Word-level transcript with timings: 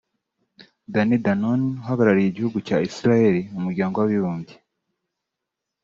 Danny 0.93 1.17
Danon 1.25 1.61
uhagarariye 1.81 2.27
igihugu 2.29 2.57
cya 2.67 2.77
Israel 2.89 3.35
mu 3.51 3.59
Muryango 3.65 3.95
w’Abibumbye 3.97 4.55